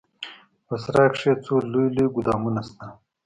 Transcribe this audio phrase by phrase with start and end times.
[0.67, 2.85] په سراى کښې څو لوى لوى ګودامونه سته.